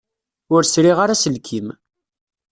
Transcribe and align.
Ur 0.53 0.61
sriɣ 0.65 0.97
ara 1.03 1.13
aselkim. 1.15 1.67